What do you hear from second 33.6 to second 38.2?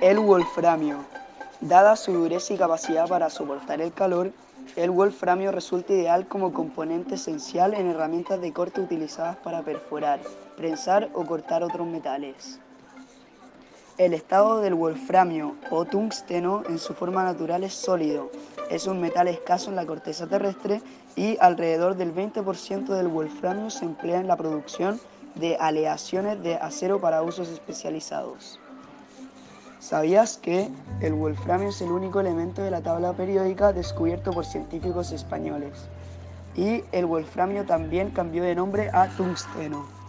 descubierto por científicos españoles? Y el wolframio también